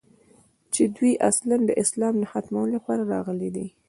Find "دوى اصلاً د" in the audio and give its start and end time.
0.95-1.71